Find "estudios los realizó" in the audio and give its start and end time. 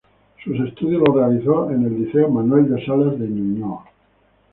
0.67-1.69